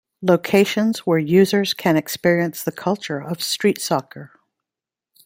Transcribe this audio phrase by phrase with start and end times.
[0.23, 4.31] Locations where users can experience the culture of street soccer.